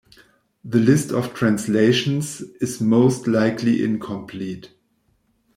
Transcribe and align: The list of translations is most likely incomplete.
The 0.65 0.79
list 0.79 1.11
of 1.11 1.35
translations 1.35 2.41
is 2.59 2.81
most 2.81 3.27
likely 3.27 3.83
incomplete. 3.83 4.71